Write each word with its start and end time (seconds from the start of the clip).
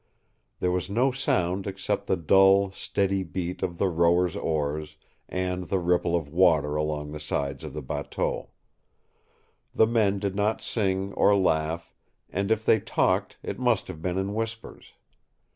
There 0.59 0.71
was 0.71 0.89
no 0.89 1.11
sound 1.11 1.67
except 1.67 2.07
the 2.07 2.17
dull, 2.17 2.71
steady 2.71 3.21
beat 3.21 3.61
of 3.61 3.77
the 3.77 3.87
rowers' 3.87 4.35
oars, 4.35 4.97
and 5.29 5.65
the 5.65 5.77
ripple 5.77 6.15
of 6.15 6.27
water 6.27 6.75
along 6.75 7.11
the 7.11 7.19
sides 7.19 7.63
of 7.63 7.73
the 7.73 7.83
bateau. 7.83 8.49
The 9.75 9.85
men 9.85 10.17
did 10.17 10.33
not 10.35 10.59
sing 10.59 11.13
or 11.13 11.35
laugh, 11.37 11.93
and 12.31 12.49
if 12.49 12.65
they 12.65 12.79
talked 12.79 13.37
it 13.43 13.59
must 13.59 13.87
have 13.89 14.01
been 14.01 14.17
in 14.17 14.33
whispers. 14.33 14.93